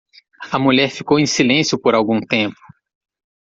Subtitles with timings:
[0.51, 2.59] A mulher ficou em silêncio por algum tempo.